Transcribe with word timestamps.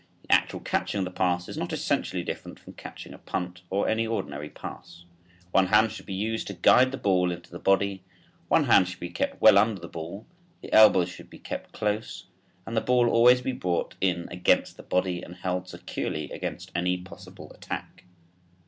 The 0.23 0.31
actual 0.33 0.61
catching 0.61 0.97
of 0.97 1.05
the 1.05 1.11
pass 1.11 1.47
is 1.47 1.57
not 1.59 1.71
essentially 1.71 2.23
different 2.23 2.57
from 2.59 2.73
catching 2.73 3.13
a 3.13 3.19
punt 3.19 3.61
or 3.69 3.87
any 3.87 4.07
ordinary 4.07 4.49
pass. 4.49 5.05
One 5.51 5.67
hand 5.67 5.91
should 5.91 6.07
be 6.07 6.15
used 6.15 6.47
to 6.47 6.55
guide 6.55 6.91
the 6.91 6.97
ball 6.97 7.31
into 7.31 7.51
the 7.51 7.59
body, 7.59 8.01
one 8.47 8.63
hand 8.63 8.87
should 8.87 8.99
be 8.99 9.11
kept 9.11 9.39
well 9.39 9.59
under 9.59 9.79
the 9.79 9.87
ball, 9.87 10.25
the 10.63 10.73
elbows 10.73 11.09
should 11.09 11.29
be 11.29 11.37
kept 11.37 11.71
close 11.71 12.25
and 12.65 12.75
the 12.75 12.81
ball 12.81 13.09
always 13.11 13.41
be 13.41 13.51
brought 13.51 13.93
in 14.01 14.27
against 14.31 14.75
the 14.75 14.81
body 14.81 15.21
and 15.21 15.35
held 15.35 15.69
securely 15.69 16.31
against 16.31 16.71
any 16.75 16.97
possible 16.97 17.51
attack. 17.53 18.05